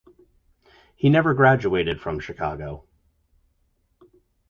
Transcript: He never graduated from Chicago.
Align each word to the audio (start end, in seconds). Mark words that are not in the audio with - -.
He 0.95 1.11
never 1.11 1.35
graduated 1.35 2.01
from 2.01 2.19
Chicago. 2.19 2.85